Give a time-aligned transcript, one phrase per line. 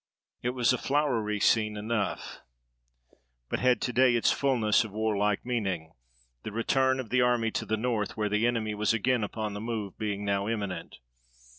[0.41, 2.39] It was a flowery scene enough,
[3.49, 5.93] but had to day its fulness of war like meaning;
[6.41, 9.61] the return of the army to the North, where the enemy was again upon the
[9.61, 10.97] move, being now imminent.